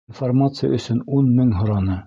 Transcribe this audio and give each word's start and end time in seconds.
Информация 0.11 0.71
өсөн 0.79 1.05
ун 1.19 1.31
мең 1.37 1.57
һораны. 1.61 1.99